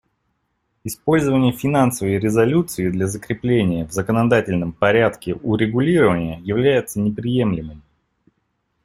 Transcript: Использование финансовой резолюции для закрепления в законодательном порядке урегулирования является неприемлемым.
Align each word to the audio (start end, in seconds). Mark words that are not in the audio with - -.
Использование 0.83 1.51
финансовой 1.53 2.17
резолюции 2.17 2.89
для 2.89 3.05
закрепления 3.05 3.85
в 3.85 3.91
законодательном 3.91 4.73
порядке 4.73 5.35
урегулирования 5.35 6.39
является 6.39 6.99
неприемлемым. 6.99 7.83